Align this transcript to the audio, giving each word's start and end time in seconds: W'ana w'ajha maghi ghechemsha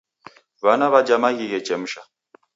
W'ana 0.63 0.85
w'ajha 0.93 1.15
maghi 1.23 1.45
ghechemsha 1.51 1.99